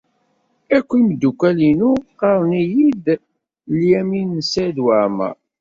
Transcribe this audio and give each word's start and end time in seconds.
Akk 0.77 0.89
imeddukal-inu 0.99 1.91
ɣɣaren-iyi-d 2.17 3.05
Lyamin 3.79 4.29
n 4.39 4.39
Saɛid 4.51 4.77
Waɛmeṛ. 4.85 5.33